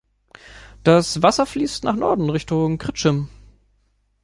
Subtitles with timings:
[0.83, 3.29] Das Wasser fließt nach Norden, Richtung Kritschim.